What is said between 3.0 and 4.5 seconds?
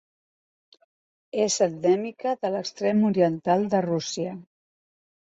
oriental de Rússia.